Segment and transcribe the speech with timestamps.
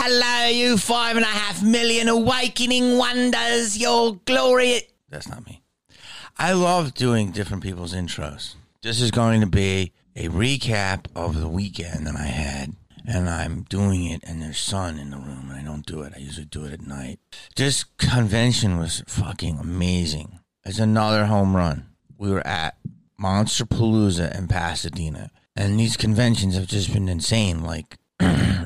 [0.00, 4.82] Hello, you five and a half million awakening wonders, your glory.
[5.08, 5.60] That's not me.
[6.38, 8.54] I love doing different people's intros.
[8.80, 12.76] This is going to be a recap of the weekend that I had,
[13.08, 16.12] and I'm doing it, and there's sun in the room, and I don't do it.
[16.14, 17.18] I usually do it at night.
[17.56, 20.38] This convention was fucking amazing.
[20.64, 21.88] It's another home run.
[22.16, 22.78] We were at
[23.18, 27.64] Monster Palooza in Pasadena, and these conventions have just been insane.
[27.64, 27.98] Like,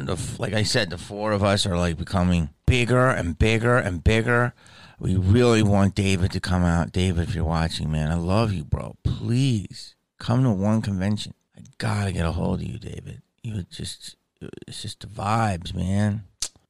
[0.06, 4.02] the, like I said, the four of us are like becoming bigger and bigger and
[4.02, 4.55] bigger.
[4.98, 6.92] We really want David to come out.
[6.92, 8.97] David, if you're watching, man, I love you, bro.
[9.03, 11.34] Please come to one convention.
[11.56, 13.22] I gotta get a hold of you, David.
[13.42, 14.17] You just,
[14.69, 16.25] it's just the vibes, man.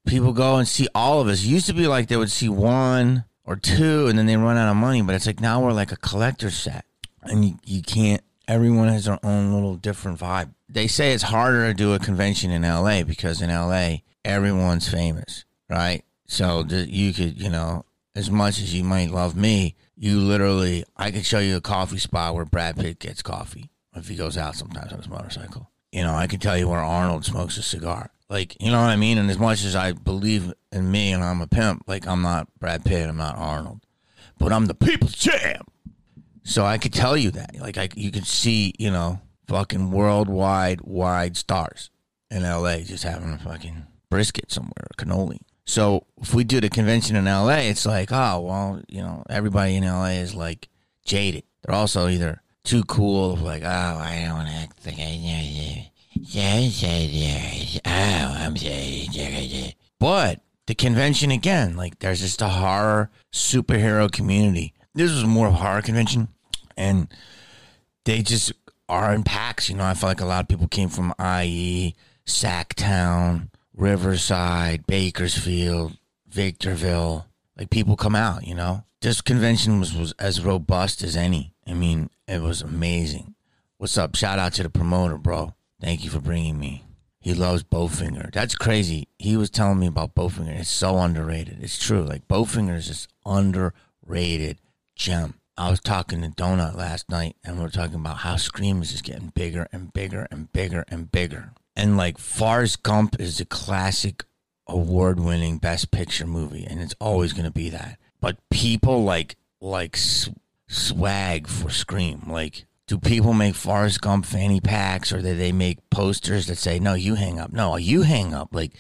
[0.06, 1.44] People go and see all of us.
[1.44, 4.56] It used to be like they would see one or two and then they run
[4.56, 6.84] out of money, but it's like now we're like a collector set
[7.22, 8.22] and you, you can't
[8.53, 10.53] everyone has their own little different vibe.
[10.69, 15.45] They say it's harder to do a convention in la because in la everyone's famous
[15.72, 16.05] right?
[16.27, 21.11] So you could you know as much as you might love me you literally i
[21.11, 24.55] could show you a coffee spot where brad pitt gets coffee if he goes out
[24.55, 25.70] sometimes on his motorcycle.
[25.91, 28.11] You know i can tell you where arnold smokes a cigar.
[28.28, 29.19] Like you know what i mean?
[29.19, 32.48] And as much as i believe in me and i'm a pimp like i'm not
[32.58, 33.80] brad pitt i'm not arnold.
[34.39, 35.71] But i'm the people's champ
[36.44, 37.56] so I could tell you that.
[37.60, 41.90] Like I you could see, you know, fucking worldwide wide stars
[42.30, 45.38] in LA just having a fucking brisket somewhere, cannoli.
[45.64, 49.76] So if we do the convention in LA, it's like, oh well, you know, everybody
[49.76, 50.68] in LA is like
[51.04, 51.44] jaded.
[51.62, 55.90] They're also either too cool, like, oh, I don't act like I
[57.84, 58.55] oh, I'm
[59.98, 65.55] But the convention again, like there's just a horror superhero community this was more of
[65.55, 66.29] a horror convention,
[66.77, 67.08] and
[68.05, 68.53] they just
[68.89, 69.69] are in packs.
[69.69, 71.95] You know, I feel like a lot of people came from IE,
[72.27, 75.97] Sacktown, Riverside, Bakersfield,
[76.29, 77.27] Victorville.
[77.57, 78.85] Like people come out, you know.
[79.01, 81.55] This convention was, was as robust as any.
[81.67, 83.35] I mean, it was amazing.
[83.79, 84.14] What's up?
[84.14, 85.55] Shout out to the promoter, bro.
[85.80, 86.85] Thank you for bringing me.
[87.20, 88.33] He loves Bowfinger.
[88.33, 89.09] That's crazy.
[89.19, 90.59] He was telling me about Bowfinger.
[90.59, 91.59] It's so underrated.
[91.61, 92.03] It's true.
[92.03, 94.59] Like Bowfinger is just underrated
[94.95, 95.35] gem.
[95.57, 98.92] I was talking to Donut last night, and we are talking about how Scream is
[98.92, 101.53] just getting bigger and bigger and bigger and bigger.
[101.77, 104.25] And like Forrest Gump is a classic
[104.67, 107.98] award winning best picture movie, and it's always going to be that.
[108.20, 110.30] But people like like sw-
[110.69, 112.23] swag for Scream.
[112.27, 116.79] Like, do people make Forrest Gump fanny packs, or do they make posters that say,
[116.79, 117.53] "No, you hang up"?
[117.53, 118.48] No, you hang up.
[118.53, 118.73] Like,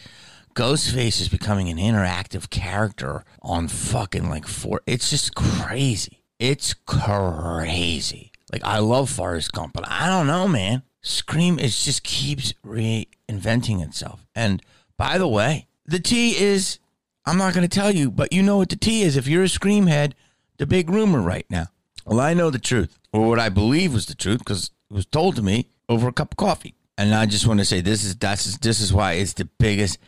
[0.54, 4.82] Ghostface is becoming an interactive character on fucking like four.
[4.86, 6.24] It's just crazy.
[6.38, 8.32] It's crazy.
[8.52, 10.82] Like I love Forrest Gump, but I don't know, man.
[11.00, 14.26] Scream it just keeps reinventing itself.
[14.34, 14.62] And
[14.96, 16.78] by the way, the T is
[17.24, 19.44] I'm not going to tell you, but you know what the T is if you're
[19.44, 20.14] a Scream head.
[20.58, 21.66] The big rumor right now.
[22.04, 25.06] Well, I know the truth, or what I believe was the truth, because it was
[25.06, 26.74] told to me over a cup of coffee.
[26.98, 29.98] And I just want to say this is that's this is why it's the biggest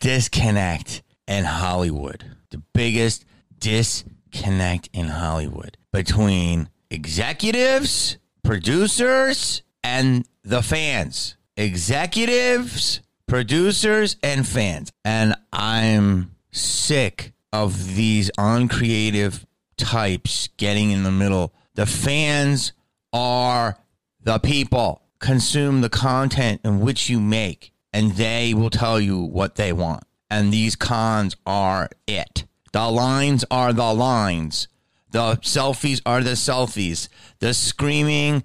[0.00, 2.24] disconnect in Hollywood.
[2.50, 3.24] The biggest
[3.58, 11.36] disconnect in Hollywood between executives, producers, and the fans.
[11.56, 14.92] Executives, producers, and fans.
[15.04, 19.46] And I'm sick of these uncreative
[19.76, 21.52] types getting in the middle.
[21.74, 22.72] The fans
[23.12, 23.78] are
[24.22, 25.02] the people.
[25.18, 30.04] Consume the content in which you make and they will tell you what they want.
[30.30, 32.44] And these cons are it.
[32.72, 34.68] The lines are the lines.
[35.10, 37.08] The selfies are the selfies.
[37.38, 38.44] The screaming,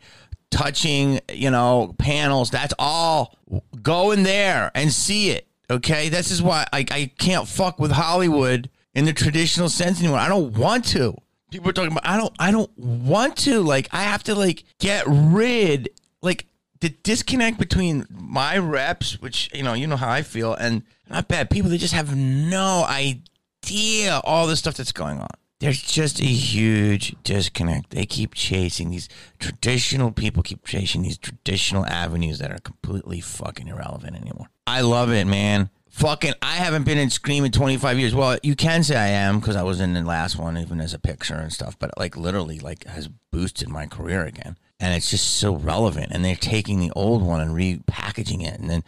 [0.49, 3.37] touching, you know, panels, that's all.
[3.81, 5.47] Go in there and see it.
[5.69, 6.09] Okay?
[6.09, 10.19] This is why I, I can't fuck with Hollywood in the traditional sense anymore.
[10.19, 11.17] I don't want to.
[11.51, 13.61] People are talking about I don't I don't want to.
[13.61, 15.89] Like I have to like get rid
[16.21, 16.47] like
[16.83, 21.29] the disconnect between my reps, which you know, you know how I feel, and not
[21.29, 25.29] bad people, they just have no idea all the stuff that's going on.
[25.61, 27.91] There's just a huge disconnect.
[27.91, 29.07] They keep chasing these
[29.39, 34.49] traditional people, keep chasing these traditional avenues that are completely fucking irrelevant anymore.
[34.67, 35.69] I love it, man.
[35.93, 38.15] Fucking, I haven't been in Scream in 25 years.
[38.15, 40.91] Well, you can say I am because I was in the last one, even as
[40.91, 41.77] a picture and stuff.
[41.77, 46.11] But like, literally, like, has boosted my career again, and it's just so relevant.
[46.11, 48.83] And they're taking the old one and repackaging it, and then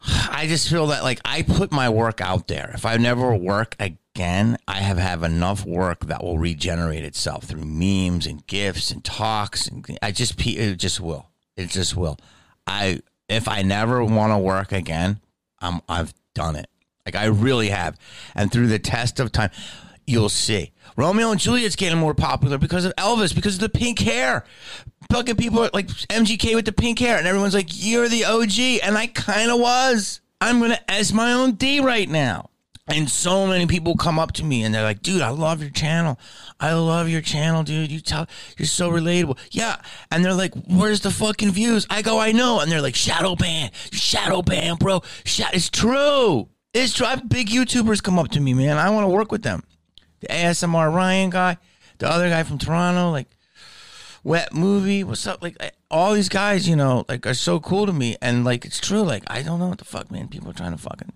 [0.30, 2.70] I just feel that like I put my work out there.
[2.74, 7.64] If I never work again, I have have enough work that will regenerate itself through
[7.64, 11.26] memes and gifs and talks, and I just it just will.
[11.56, 12.18] It just will.
[12.68, 15.18] I if I never want to work again,
[15.60, 16.68] I'm I've done it.
[17.04, 17.98] Like I really have,
[18.34, 19.50] and through the test of time,
[20.06, 20.72] you'll see.
[20.96, 24.44] Romeo and Juliet's getting more popular because of Elvis, because of the pink hair.
[25.10, 28.80] Fucking people are like MGK with the pink hair, and everyone's like, "You're the OG,"
[28.82, 30.20] and I kind of was.
[30.40, 32.50] I'm gonna S my own D right now.
[32.88, 35.70] And so many people come up to me and they're like, dude, I love your
[35.70, 36.20] channel.
[36.60, 37.90] I love your channel, dude.
[37.90, 39.38] You tell you're so relatable.
[39.50, 39.80] Yeah.
[40.12, 41.86] And they're like, where's the fucking views?
[41.90, 42.60] I go, I know.
[42.60, 45.02] And they're like, shadow ban, shadow ban, bro.
[45.24, 46.48] It's true.
[46.72, 47.06] It's true.
[47.26, 48.78] Big YouTubers come up to me, man.
[48.78, 49.64] I want to work with them
[50.20, 51.58] the ASMR Ryan guy,
[51.98, 53.28] the other guy from Toronto, like
[54.24, 55.42] Wet Movie, what's up?
[55.42, 55.56] Like
[55.90, 59.02] all these guys, you know, like are so cool to me, and like it's true.
[59.02, 60.28] Like I don't know what the fuck, man.
[60.28, 61.12] People are trying to fucking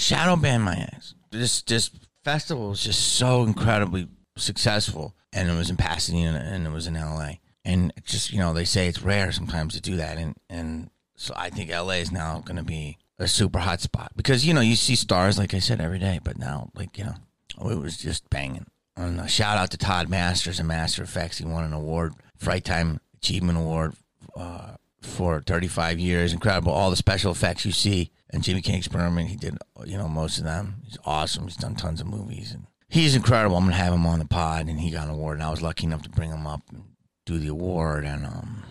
[0.00, 1.14] shadow ban my ass.
[1.30, 1.90] This this
[2.24, 6.94] festival was just so incredibly successful, and it was in Pasadena and it was in
[6.94, 10.90] LA, and just you know they say it's rare sometimes to do that, and and
[11.16, 14.54] so I think LA is now going to be a super hot spot because you
[14.54, 17.78] know you see stars like I said every day, but now like you know it
[17.78, 18.66] was just banging.
[18.96, 21.38] And a shout out to Todd Masters and Master Effects.
[21.38, 23.94] He won an award, Fright Time Achievement Award,
[24.36, 26.32] uh, for 35 years.
[26.32, 26.72] Incredible.
[26.72, 28.10] All the special effects you see.
[28.30, 30.82] And Jimmy King Experiment, he did, you know, most of them.
[30.84, 31.44] He's awesome.
[31.44, 32.52] He's done tons of movies.
[32.52, 33.56] And he's incredible.
[33.56, 34.68] I'm going to have him on the pod.
[34.68, 35.38] And he got an award.
[35.38, 36.84] And I was lucky enough to bring him up and
[37.26, 38.04] do the award.
[38.04, 38.64] And um,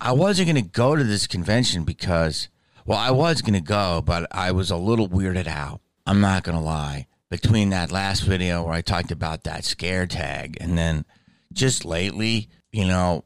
[0.00, 2.48] I wasn't going to go to this convention because,
[2.86, 5.80] well, I was going to go, but I was a little weirded out.
[6.06, 10.06] I'm not going to lie between that last video where I talked about that scare
[10.06, 11.04] tag and then
[11.52, 13.24] just lately, you know,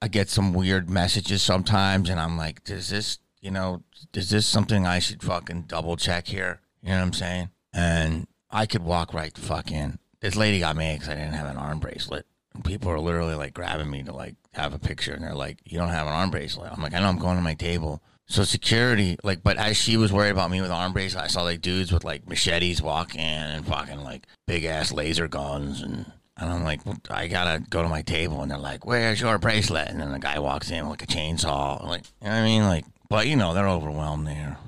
[0.00, 3.82] I get some weird messages sometimes and I'm like, does this, you know,
[4.14, 6.60] is this something I should fucking double check here?
[6.82, 7.50] You know what I'm saying?
[7.72, 9.98] And I could walk right the fuck in.
[10.20, 12.26] This lady got me because I didn't have an arm bracelet.
[12.54, 15.58] And people are literally like grabbing me to like have a picture and they're like,
[15.64, 16.72] you don't have an arm bracelet.
[16.72, 18.02] I'm like, I know I'm going to my table.
[18.30, 21.42] So security, like, but as she was worried about me with arm bracelet, I saw
[21.42, 26.50] like dudes with like machetes walking and fucking like big ass laser guns, and and
[26.50, 26.80] I'm like,
[27.10, 30.18] I gotta go to my table, and they're like, "Where's your bracelet?" And then the
[30.18, 33.36] guy walks in with like a chainsaw, like, you know I mean, like, but you
[33.36, 34.58] know, they're overwhelmed there.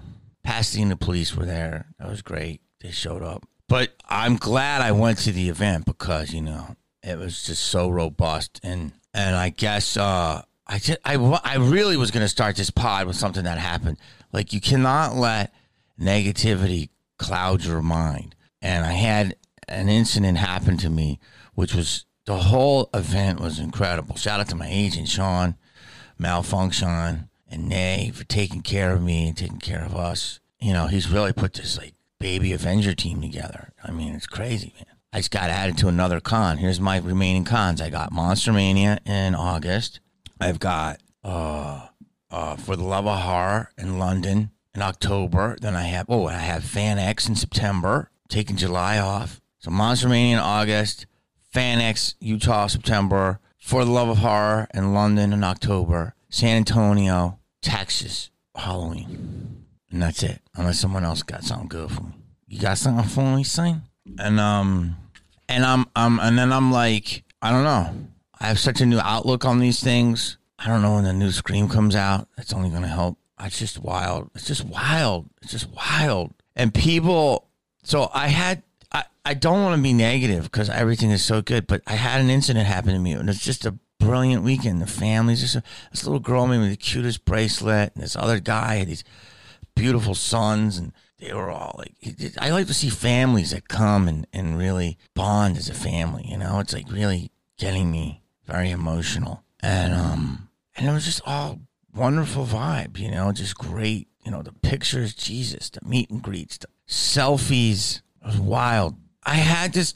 [0.42, 1.86] Pasadena police were there.
[1.98, 2.60] That was great.
[2.80, 7.18] They showed up, but I'm glad I went to the event because you know it
[7.18, 12.12] was just so robust, and and I guess uh I just, I, I really was
[12.12, 13.98] to start this pod with something that happened.
[14.32, 15.52] Like you cannot let
[16.00, 18.36] negativity cloud your mind.
[18.62, 19.34] And I had
[19.70, 21.18] an incident happened to me,
[21.54, 24.16] which was the whole event was incredible.
[24.16, 25.56] Shout out to my agent Sean,
[26.18, 30.40] Malfunction, and Nay for taking care of me and taking care of us.
[30.60, 33.72] You know, he's really put this like baby Avenger team together.
[33.82, 34.86] I mean, it's crazy, man.
[35.12, 36.58] I just got added to another con.
[36.58, 37.80] Here's my remaining cons.
[37.80, 39.98] I got Monster Mania in August.
[40.40, 41.88] I've got uh,
[42.30, 45.56] uh, For the Love of Horror in London in October.
[45.60, 49.39] Then I have, oh, I have Fan X in September, taking July off.
[49.60, 51.06] So Monster Mania in August,
[51.52, 57.38] Fan X, Utah, September, For the Love of Horror in London in October, San Antonio,
[57.62, 59.64] Texas, Halloween.
[59.90, 60.40] And that's it.
[60.54, 62.14] Unless someone else got something good for me.
[62.46, 63.82] You got something for me, son?
[64.18, 64.96] And um
[65.48, 67.94] and I'm um and then I'm like, I don't know.
[68.40, 70.38] I have such a new outlook on these things.
[70.58, 72.28] I don't know when the new Scream comes out.
[72.36, 73.18] That's only going to help.
[73.42, 74.30] It's just wild.
[74.34, 75.28] It's just wild.
[75.42, 76.34] It's just wild.
[76.54, 77.48] And people,
[77.82, 81.66] so I had, I, I don't want to be negative because everything is so good,
[81.66, 84.82] but I had an incident happen to me and it's just a brilliant weekend.
[84.82, 88.40] The family's just a, this little girl made me the cutest bracelet, and this other
[88.40, 89.04] guy had these
[89.76, 91.94] beautiful sons, and they were all like,
[92.38, 96.24] I like to see families that come and, and really bond as a family.
[96.26, 101.22] You know, it's like really getting me very emotional, and um, and it was just
[101.24, 101.60] all
[101.94, 106.58] wonderful vibe, you know, just great, you know, the pictures, Jesus, the meet and greets,
[106.58, 108.94] the selfies, was wild.
[109.24, 109.94] I had this.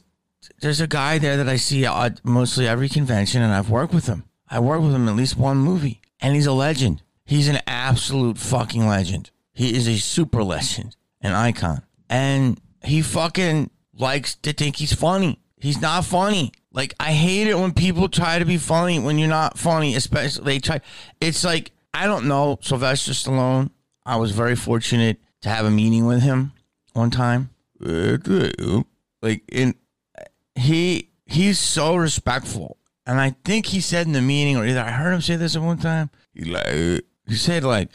[0.61, 4.07] There's a guy there that I see at mostly every convention, and I've worked with
[4.07, 4.25] him.
[4.49, 7.01] I worked with him at least one movie, and he's a legend.
[7.25, 9.31] He's an absolute fucking legend.
[9.53, 15.39] He is a super legend, an icon, and he fucking likes to think he's funny.
[15.57, 16.51] He's not funny.
[16.71, 20.43] Like I hate it when people try to be funny when you're not funny, especially
[20.43, 20.81] they try.
[21.19, 23.71] It's like I don't know Sylvester Stallone.
[24.05, 26.51] I was very fortunate to have a meeting with him
[26.93, 27.49] one time.
[29.21, 29.75] Like in
[30.55, 32.77] he he's so respectful.
[33.07, 35.55] And I think he said in the meeting, or either I heard him say this
[35.55, 36.09] at one time.
[36.33, 37.89] He like he said like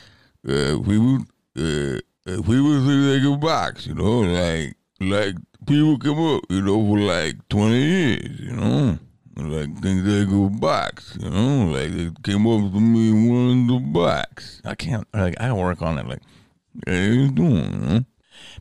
[0.48, 1.22] uh, we would
[1.56, 5.34] uh, if we was like a box, you know, like like
[5.66, 8.98] people come up, you know, for like twenty years, you know.
[9.36, 13.78] Like think they go box, you know, like they came up to me one the
[13.78, 14.60] box.
[14.64, 16.20] I can't like I work on it like
[16.86, 18.06] hey, you doing?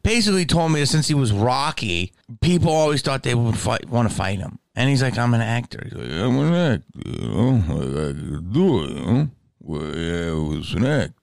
[0.04, 4.10] Basically told me that since he was Rocky, people always thought they would fight want
[4.10, 4.60] to fight him.
[4.76, 5.82] And he's like, I'm an actor.
[5.84, 9.30] He's like, I'm an actor, you know, I could do it, you know.
[9.62, 11.14] Well, yeah, it was an actor,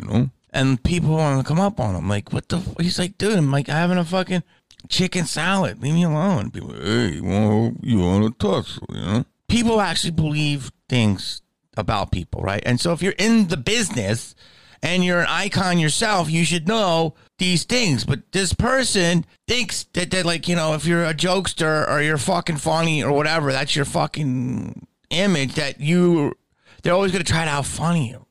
[0.00, 0.30] you know.
[0.50, 2.58] And people want to come up on him, like, what the?
[2.58, 2.76] F-?
[2.80, 4.42] He's like, dude, I'm like having a fucking
[4.88, 5.82] chicken salad.
[5.82, 6.50] Leave me alone.
[6.50, 9.24] People, hey, you want you want to tussle, you know?
[9.48, 11.42] People actually believe things
[11.76, 12.62] about people, right?
[12.66, 14.34] And so if you're in the business
[14.82, 18.04] and you're an icon yourself, you should know these things.
[18.04, 22.18] But this person thinks that that like you know if you're a jokester or you're
[22.18, 26.34] fucking funny or whatever, that's your fucking image that you.
[26.82, 28.26] They're always gonna try to out funny you.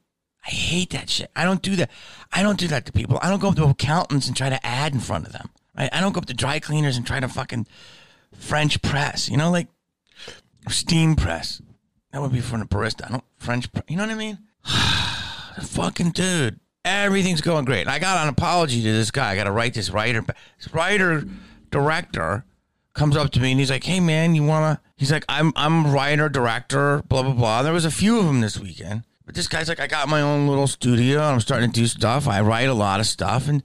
[0.46, 1.32] I hate that shit.
[1.36, 1.90] I don't do that.
[2.34, 3.20] I don't do that to people.
[3.22, 5.50] I don't go up to accountants and try to add in front of them.
[5.78, 5.90] Right?
[5.94, 7.68] I don't go up to dry cleaners and try to fucking
[8.36, 9.30] French press.
[9.30, 9.68] You know, like
[10.68, 11.62] steam press.
[12.12, 13.06] That would be for a barista.
[13.06, 13.72] I don't French.
[13.72, 14.40] Press, you know what I mean?
[15.62, 16.60] fucking dude.
[16.84, 17.88] Everything's going great.
[17.88, 19.32] I got an apology to this guy.
[19.32, 20.24] I got to write this writer.
[20.58, 21.24] This writer
[21.70, 22.46] director
[22.94, 25.92] comes up to me and he's like, "Hey man, you wanna?" He's like, "I'm I'm
[25.92, 29.48] writer director, blah blah blah." There was a few of them this weekend, but this
[29.48, 31.20] guy's like, "I got my own little studio.
[31.20, 32.28] And I'm starting to do stuff.
[32.28, 33.64] I write a lot of stuff." And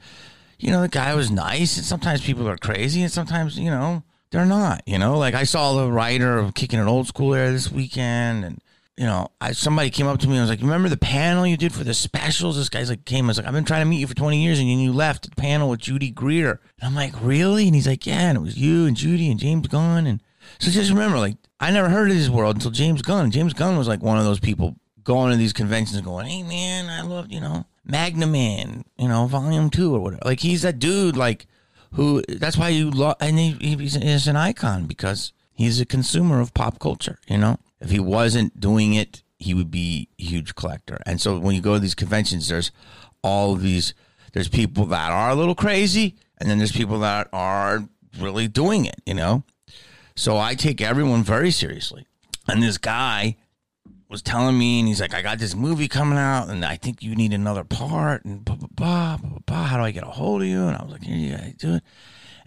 [0.59, 1.77] you know, the guy was nice.
[1.77, 4.83] And sometimes people are crazy, and sometimes you know they're not.
[4.87, 8.45] You know, like I saw the writer of Kicking It Old School there this weekend,
[8.45, 8.61] and
[8.97, 11.57] you know, I somebody came up to me and was like, "Remember the panel you
[11.57, 13.91] did for the specials?" This guy's like came, I was like, "I've been trying to
[13.91, 16.95] meet you for 20 years, and you left the panel with Judy Greer." And I'm
[16.95, 20.07] like, "Really?" And he's like, "Yeah." And it was you and Judy and James Gunn,
[20.07, 20.23] and
[20.59, 23.31] so just remember, like, I never heard of this world until James Gunn.
[23.31, 26.89] James Gunn was like one of those people going to these conventions, going, "Hey man,
[26.89, 30.79] I love you know Magnum Man, you know Volume Two or whatever." Like he's that
[30.79, 31.47] dude, like
[31.93, 32.23] who.
[32.29, 36.55] That's why you love, and he, he's, he's an icon because he's a consumer of
[36.55, 37.59] pop culture, you know.
[37.81, 40.99] If he wasn't doing it, he would be a huge collector.
[41.05, 42.71] And so when you go to these conventions, there's
[43.23, 43.95] all these.
[44.33, 48.85] There's people that are a little crazy, and then there's people that are really doing
[48.85, 49.01] it.
[49.05, 49.45] You know.
[50.15, 52.07] So I take everyone very seriously.
[52.49, 53.37] And this guy
[54.09, 57.03] was telling me, and he's like, "I got this movie coming out, and I think
[57.03, 59.65] you need another part." And blah blah blah blah blah.
[59.65, 60.67] How do I get a hold of you?
[60.67, 61.83] And I was like, Yeah, guys do it."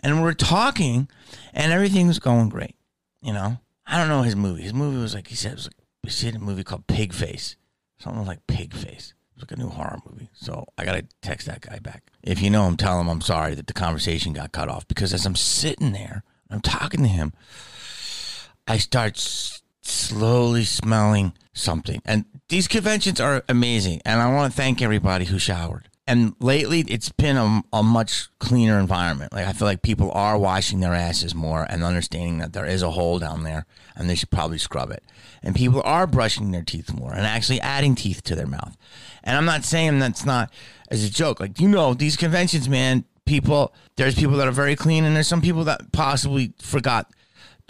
[0.01, 1.09] And we're talking,
[1.53, 2.75] and everything was going great.
[3.21, 4.63] You know, I don't know his movie.
[4.63, 5.75] His movie was like he said it was like
[6.11, 7.55] he a movie called Pig Face,
[7.97, 9.13] something like Pig Face.
[9.35, 10.29] It was like a new horror movie.
[10.33, 12.03] So I gotta text that guy back.
[12.23, 15.13] If you know him, tell him I'm sorry that the conversation got cut off because
[15.13, 17.33] as I'm sitting there, I'm talking to him,
[18.67, 22.01] I start s- slowly smelling something.
[22.05, 25.88] And these conventions are amazing, and I want to thank everybody who showered.
[26.09, 29.31] And lately, it's been a, a much cleaner environment.
[29.31, 32.81] Like I feel like people are washing their asses more and understanding that there is
[32.81, 35.03] a hole down there, and they should probably scrub it.
[35.43, 38.75] And people are brushing their teeth more and actually adding teeth to their mouth.
[39.23, 40.51] And I'm not saying that's not
[40.89, 41.39] as a joke.
[41.39, 43.05] Like you know, these conventions, man.
[43.25, 47.13] People, there's people that are very clean, and there's some people that possibly forgot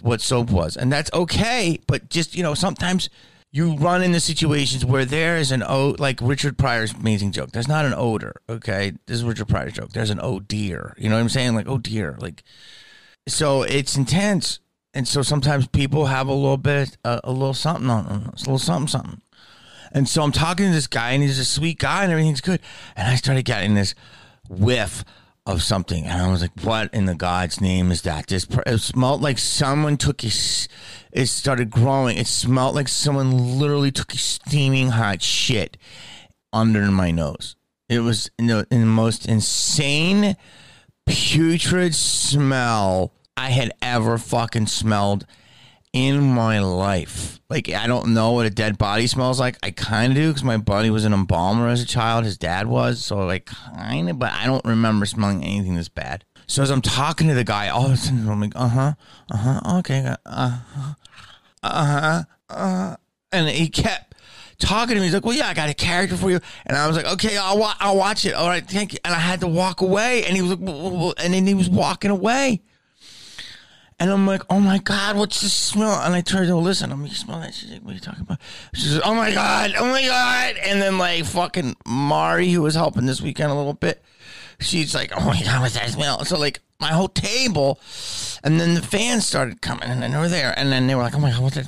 [0.01, 1.77] what soap was, and that's okay.
[1.87, 3.09] But just you know, sometimes
[3.51, 7.51] you run into situations where there is an oh, like Richard Pryor's amazing joke.
[7.51, 8.41] There's not an odor.
[8.47, 9.91] Okay, this is Richard Pryor's joke.
[9.91, 10.93] There's an oh dear.
[10.97, 11.55] You know what I'm saying?
[11.55, 12.15] Like oh dear.
[12.19, 12.43] Like
[13.27, 14.59] so, it's intense,
[14.93, 18.39] and so sometimes people have a little bit, uh, a little something on them, a
[18.39, 19.21] little something, something.
[19.91, 22.59] And so I'm talking to this guy, and he's a sweet guy, and everything's good.
[22.95, 23.95] And I started getting this
[24.47, 25.03] whiff
[25.45, 28.77] of something, and I was like, "What in the God's name is that?" This it
[28.79, 30.67] smelled like someone took his.
[31.11, 32.17] It started growing.
[32.17, 35.77] It smelled like someone literally took a steaming hot shit
[36.53, 37.55] under my nose.
[37.87, 40.35] It was in the, in the most insane,
[41.07, 45.25] putrid smell I had ever fucking smelled
[45.93, 47.39] in my life.
[47.49, 49.57] Like I don't know what a dead body smells like.
[49.63, 52.25] I kind of do because my buddy was an embalmer as a child.
[52.25, 56.25] His dad was, so like kind of, but I don't remember smelling anything this bad.
[56.47, 58.93] So as I'm talking to the guy, all of a sudden I'm like, uh huh,
[59.31, 60.93] uh huh, okay, uh huh,
[61.63, 62.95] uh huh, uh,
[63.31, 64.15] and he kept
[64.59, 65.05] talking to me.
[65.05, 67.37] He's like, "Well, yeah, I got a character for you," and I was like, "Okay,
[67.37, 68.33] I'll wa- I'll watch it.
[68.33, 71.33] All right, thank you." And I had to walk away, and he was like, and
[71.33, 72.61] then he was walking away.
[73.99, 75.99] And I'm like, oh my God, what's this smell?
[75.99, 77.53] And I turned to listen, I'm like, you smell that?
[77.53, 78.39] She's like, what are you talking about?
[78.73, 80.55] She's like, oh my God, oh my God.
[80.63, 84.01] And then like fucking Mari, who was helping this weekend a little bit,
[84.59, 86.23] she's like, oh my god, what's that smell?
[86.23, 87.79] So like my whole table,
[88.43, 91.03] and then the fans started coming, and then they were there, and then they were
[91.03, 91.67] like, oh my god, what's that?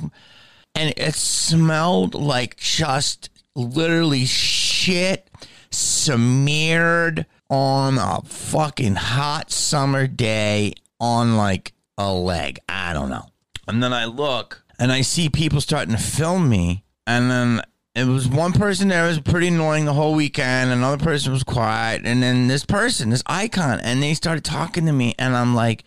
[0.74, 5.28] And it smelled like just literally shit
[5.70, 11.74] smeared on a fucking hot summer day on like
[12.10, 12.58] a leg.
[12.68, 13.26] I don't know.
[13.68, 17.62] And then I look and I see people starting to film me, and then
[17.94, 20.70] it was one person there was pretty annoying the whole weekend.
[20.70, 24.92] Another person was quiet, and then this person, this icon, and they started talking to
[24.92, 25.84] me, and I'm like,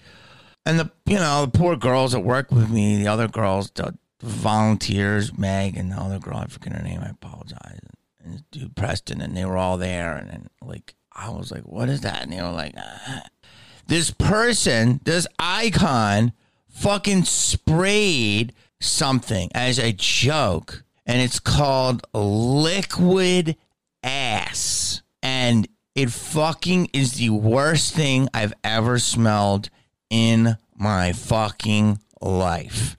[0.65, 3.97] and the you know the poor girls that work with me, the other girls, the
[4.21, 7.79] volunteers, Meg and the other girl, I forget her name, I apologize,
[8.23, 11.63] and this dude Preston, and they were all there, and then like I was like,
[11.63, 12.23] what is that?
[12.23, 13.23] And they were like, ah.
[13.87, 16.33] This person, this icon,
[16.67, 23.55] fucking sprayed something as a joke and it's called Liquid
[24.03, 25.01] Ass.
[25.21, 29.69] And it fucking is the worst thing I've ever smelled
[30.09, 32.97] in my fucking life.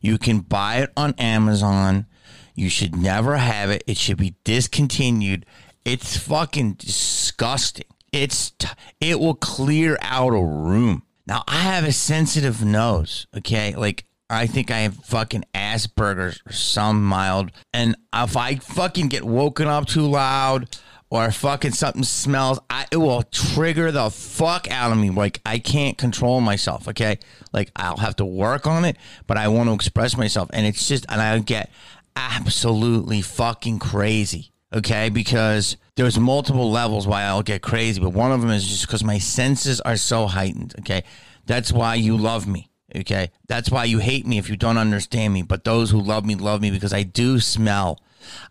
[0.00, 2.06] You can buy it on Amazon.
[2.54, 3.82] You should never have it.
[3.86, 5.44] It should be discontinued.
[5.84, 7.86] It's fucking disgusting.
[8.12, 8.68] It's t-
[9.00, 11.02] it will clear out a room.
[11.26, 13.74] Now I have a sensitive nose, okay?
[13.74, 17.50] Like I think I have fucking Asperger's or some mild.
[17.72, 20.76] And if I fucking get woken up too loud
[21.10, 25.10] or fucking something smells, I, it will trigger the fuck out of me.
[25.10, 26.88] Like I can't control myself.
[26.88, 27.18] Okay,
[27.52, 28.96] like I'll have to work on it,
[29.26, 31.70] but I want to express myself, and it's just, and I get
[32.16, 34.52] absolutely fucking crazy.
[34.74, 38.86] Okay, because there's multiple levels why I'll get crazy, but one of them is just
[38.86, 40.74] because my senses are so heightened.
[40.78, 41.02] Okay,
[41.44, 42.70] that's why you love me.
[42.94, 43.30] Okay.
[43.48, 45.42] That's why you hate me if you don't understand me.
[45.42, 48.00] But those who love me, love me because I do smell.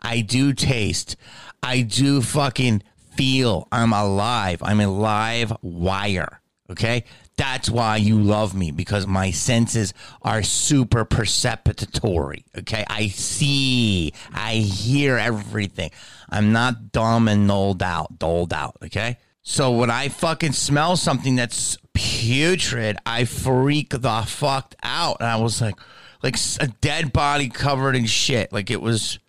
[0.02, 1.16] I do taste.
[1.64, 2.84] I do fucking
[3.16, 3.68] feel.
[3.72, 4.62] I'm alive.
[4.62, 6.42] I'm a live wire.
[6.70, 7.06] Okay.
[7.38, 12.44] That's why you love me because my senses are super perceptory.
[12.58, 12.84] Okay.
[12.88, 15.92] I see, I hear everything.
[16.30, 18.78] I'm not dumb and doled out, doled out.
[18.84, 19.18] Okay.
[19.44, 25.18] So when I fucking smell something that's putrid, I freak the fuck out.
[25.20, 25.76] And I was like,
[26.24, 28.52] like a dead body covered in shit.
[28.52, 29.20] Like it was,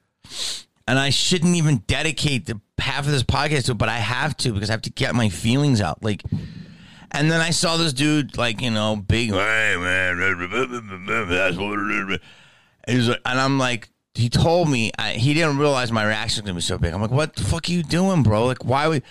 [0.87, 4.37] and I shouldn't even dedicate the half of this podcast to it, but I have
[4.39, 6.03] to because I have to get my feelings out.
[6.03, 6.23] Like,
[7.13, 10.19] and then I saw this dude, like, you know, big, hey man,
[11.29, 12.21] that's what it
[12.89, 13.09] is.
[13.09, 16.59] And I'm like, he told me, I, he didn't realize my reaction was going to
[16.59, 16.93] be so big.
[16.93, 18.47] I'm like, what the fuck are you doing, bro?
[18.47, 19.03] Like, why would,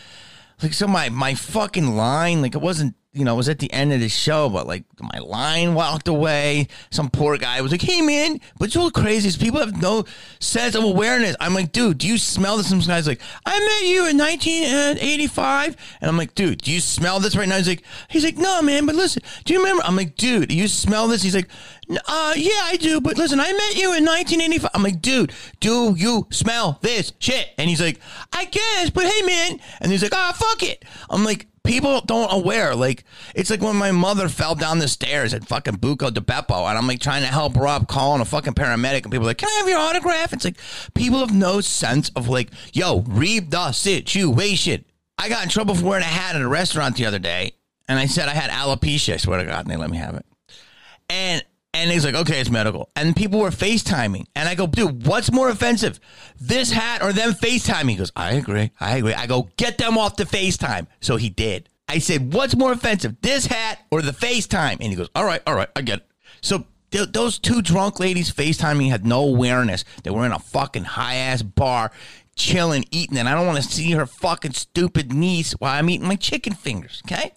[0.61, 3.93] like so my my fucking line like it wasn't you know, was at the end
[3.93, 6.67] of the show, but like my line walked away.
[6.91, 10.05] Some poor guy was like, "Hey man," but all crazy people have no
[10.39, 11.35] sense of awareness.
[11.39, 12.69] I'm like, dude, do you smell this?
[12.69, 17.19] Some guy's like, "I met you in 1985," and I'm like, dude, do you smell
[17.19, 17.57] this right now?
[17.57, 19.83] He's like, he's like, no, man, but listen, do you remember?
[19.83, 21.23] I'm like, dude, do you smell this?
[21.23, 21.49] He's like,
[21.89, 24.71] uh, yeah, I do, but listen, I met you in 1985.
[24.73, 27.49] I'm like, dude, do you smell this shit?
[27.57, 27.99] And he's like,
[28.33, 30.83] I guess, but hey, man, and he's like, ah, oh, fuck it.
[31.09, 32.75] I'm like people don't aware.
[32.75, 33.03] Like
[33.35, 36.77] it's like when my mother fell down the stairs at fucking Buca di Beppo, and
[36.77, 39.37] I'm like trying to help her up, calling a fucking paramedic, and people are like,
[39.37, 40.57] "Can I have your autograph?" It's like
[40.93, 44.85] people have no sense of like, yo, read the situation.
[45.17, 47.53] I got in trouble for wearing a hat at a restaurant the other day,
[47.87, 49.13] and I said I had alopecia.
[49.13, 50.25] I swear to God, and they let me have it.
[51.09, 51.43] And
[51.77, 52.89] and he's like, okay, it's medical.
[52.95, 54.25] And people were FaceTiming.
[54.35, 55.99] And I go, dude, what's more offensive?
[56.39, 57.91] This hat or them FaceTiming?
[57.91, 58.71] He goes, I agree.
[58.79, 59.13] I agree.
[59.13, 60.87] I go, get them off the FaceTime.
[61.01, 61.69] So he did.
[61.87, 64.77] I said, what's more offensive, this hat or the FaceTime?
[64.81, 66.07] And he goes, all right, all right, I get it.
[66.41, 69.85] So th- those two drunk ladies FaceTiming had no awareness.
[70.03, 71.91] They were in a fucking high ass bar,
[72.35, 76.07] chilling, eating, and I don't want to see her fucking stupid niece while I'm eating
[76.07, 77.31] my chicken fingers, okay?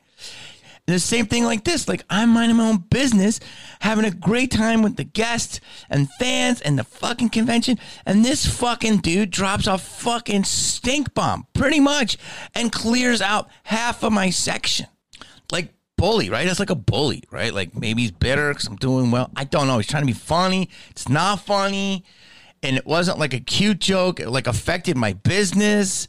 [0.91, 1.87] And the same thing like this.
[1.87, 3.39] Like I'm minding my own business,
[3.79, 7.79] having a great time with the guests and fans and the fucking convention.
[8.05, 12.19] And this fucking dude drops a fucking stink bomb, pretty much,
[12.57, 14.89] and clears out half of my section.
[15.53, 16.49] Like bully, right?
[16.49, 17.55] It's like a bully, right?
[17.55, 19.31] Like maybe he's bitter because I'm doing well.
[19.37, 19.77] I don't know.
[19.77, 20.71] He's trying to be funny.
[20.91, 22.05] It's not funny.
[22.65, 24.19] And it wasn't like a cute joke.
[24.19, 26.09] It like affected my business.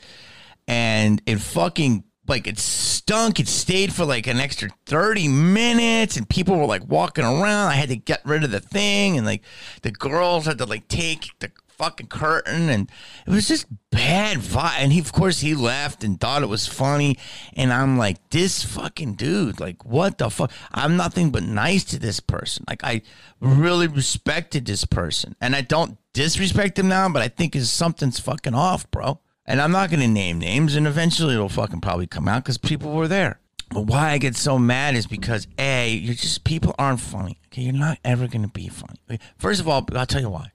[0.68, 3.40] And it fucking like it stunk.
[3.40, 7.68] It stayed for like an extra 30 minutes and people were like walking around.
[7.68, 9.44] I had to get rid of the thing and like
[9.84, 12.90] the girls had to like take the fucking curtain and
[13.28, 14.78] it was just bad vibe.
[14.78, 17.18] And he, of course, he left and thought it was funny.
[17.54, 20.52] And I'm like, this fucking dude, like, what the fuck?
[20.72, 22.66] I'm nothing but nice to this person.
[22.68, 23.02] Like, I
[23.40, 28.20] really respected this person and I don't disrespect him now, but I think is something's
[28.20, 29.20] fucking off, bro.
[29.46, 32.58] And I'm not going to name names, and eventually it'll fucking probably come out because
[32.58, 33.40] people were there.
[33.70, 37.40] But why I get so mad is because A, you're just, people aren't funny.
[37.48, 39.00] Okay, you're not ever going to be funny.
[39.38, 40.52] First of all, I'll tell you why.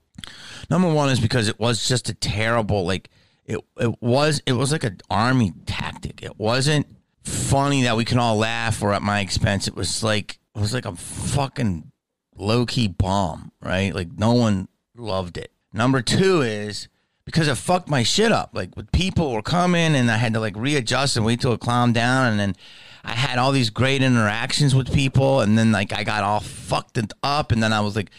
[0.71, 3.11] Number one is because it was just a terrible, like,
[3.47, 6.23] it, it was it was like an army tactic.
[6.23, 6.87] It wasn't
[7.23, 9.69] funny that we can all laugh or at my expense.
[9.69, 11.91] It was like it was like a fucking
[12.37, 13.95] low key bomb, right?
[13.95, 15.53] Like no one loved it.
[15.73, 16.89] Number two is
[17.27, 18.51] because it fucked my shit up.
[18.55, 21.95] Like people were coming and I had to like readjust and wait till it calmed
[21.95, 22.57] down and then
[23.05, 26.99] I had all these great interactions with people and then like I got all fucked
[27.23, 28.11] up and then I was like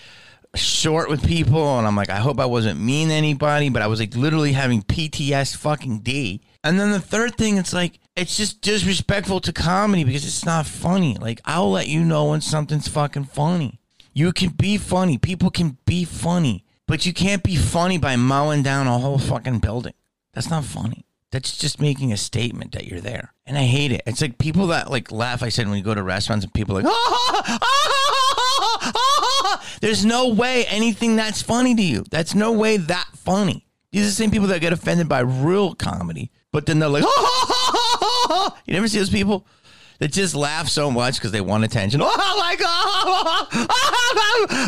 [0.56, 3.88] short with people and I'm like I hope I wasn't mean to anybody but I
[3.88, 6.41] was like literally having PTS fucking D.
[6.63, 10.67] And then the third thing it's like it's just disrespectful to comedy because it's not
[10.67, 11.15] funny.
[11.15, 13.80] Like I'll let you know when something's fucking funny.
[14.13, 15.17] You can be funny.
[15.17, 16.65] People can be funny.
[16.88, 19.93] But you can't be funny by mowing down a whole fucking building.
[20.34, 21.06] That's not funny.
[21.32, 23.34] That's just making a statement that you're there.
[23.45, 24.02] And I hate it.
[24.08, 25.43] It's like people that like laugh.
[25.43, 27.60] I said when you go to restaurants and people like, ah, ah,
[28.95, 32.06] ah, there's no way anything that's funny to you.
[32.10, 33.65] That's no way that funny.
[33.91, 37.04] These are the same people that get offended by real comedy, but then they're like,
[38.65, 39.45] you never see those people
[40.00, 42.02] that just laugh so much because they want attention.
[42.04, 43.47] Oh my god,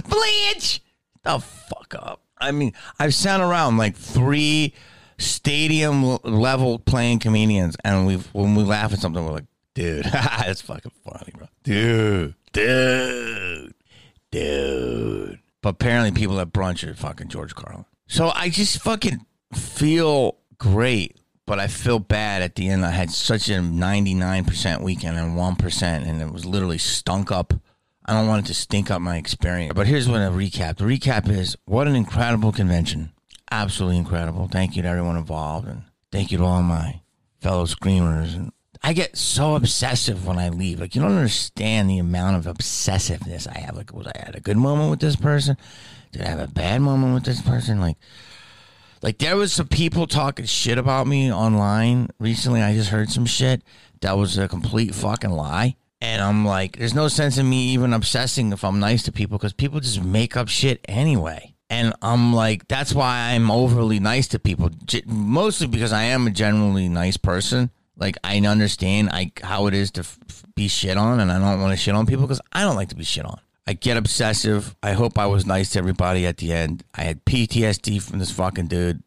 [0.09, 0.81] bleach!
[1.23, 1.39] The
[1.89, 2.21] fuck up.
[2.37, 4.73] I mean, I've sat around like three
[5.17, 10.61] stadium level playing comedians, and we when we laugh at something, we're like, dude, that's
[10.61, 11.47] fucking funny, bro.
[11.63, 13.73] Dude, dude,
[14.31, 15.39] dude.
[15.61, 17.85] But apparently, people at brunch are fucking George Carlin.
[18.07, 22.85] So I just fucking feel great, but I feel bad at the end.
[22.85, 27.53] I had such a 99% weekend and 1%, and it was literally stunk up.
[28.09, 29.73] I don't want it to stink up my experience.
[29.75, 30.77] But here's what a recap.
[30.77, 33.11] The recap is what an incredible convention.
[33.51, 34.47] Absolutely incredible.
[34.47, 37.01] Thank you to everyone involved, and thank you to all my
[37.39, 38.33] fellow screamers.
[38.33, 40.79] And I get so obsessive when I leave.
[40.79, 43.77] Like you don't understand the amount of obsessiveness I have.
[43.77, 45.55] Like, was I had a good moment with this person?
[46.11, 47.79] Did I have a bad moment with this person?
[47.79, 47.97] Like,
[49.03, 52.63] like there was some people talking shit about me online recently.
[52.63, 53.61] I just heard some shit
[54.01, 55.75] that was a complete fucking lie.
[56.01, 59.37] And I'm like, there's no sense in me even obsessing if I'm nice to people
[59.37, 61.53] because people just make up shit anyway.
[61.69, 64.71] And I'm like, that's why I'm overly nice to people,
[65.05, 67.69] mostly because I am a generally nice person.
[67.95, 70.17] Like I understand I how it is to f-
[70.55, 72.89] be shit on, and I don't want to shit on people because I don't like
[72.89, 73.39] to be shit on.
[73.67, 74.75] I get obsessive.
[74.81, 76.83] I hope I was nice to everybody at the end.
[76.95, 79.03] I had PTSD from this fucking dude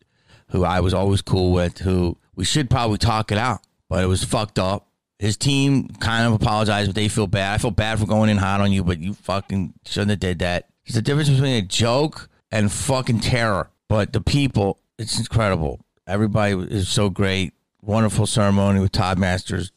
[0.50, 4.06] who I was always cool with, who we should probably talk it out, but it
[4.06, 4.86] was fucked up.
[5.22, 7.54] His team kind of apologized, but they feel bad.
[7.54, 10.40] I feel bad for going in hot on you, but you fucking shouldn't have did
[10.40, 10.66] that.
[10.84, 13.70] There's a difference between a joke and fucking terror.
[13.88, 15.78] But the people, it's incredible.
[16.08, 17.54] Everybody is so great.
[17.82, 19.70] Wonderful ceremony with Todd Masters.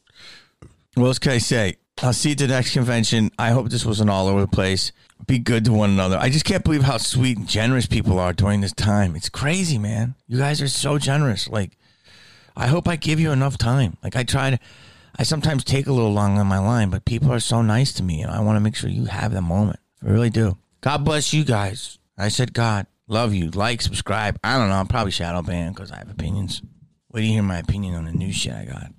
[0.94, 1.76] What else can I say?
[2.02, 3.30] I'll see you at the next convention.
[3.38, 4.90] I hope this wasn't all over the place.
[5.28, 6.18] Be good to one another.
[6.18, 9.14] I just can't believe how sweet and generous people are during this time.
[9.14, 10.16] It's crazy, man.
[10.26, 11.48] You guys are so generous.
[11.48, 11.78] Like,
[12.56, 13.96] I hope I give you enough time.
[14.02, 14.58] Like, I try to,
[15.18, 18.02] I sometimes take a little long on my line, but people are so nice to
[18.02, 19.78] me, and I want to make sure you have the moment.
[20.04, 20.58] I really do.
[20.82, 21.98] God bless you guys.
[22.18, 23.50] I said, God, love you.
[23.50, 24.38] Like, subscribe.
[24.44, 24.76] I don't know.
[24.76, 26.62] I'm probably shadow banned because I have opinions.
[27.10, 28.92] Wait do you hear my opinion on the new shit I got.